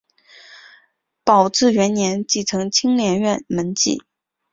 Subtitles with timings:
[1.23, 4.01] 宝治元年继承青莲院门迹。